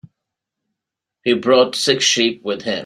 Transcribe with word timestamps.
He 1.23 1.33
brought 1.33 1.75
six 1.75 2.03
sheep 2.03 2.41
with 2.43 2.63
him. 2.63 2.79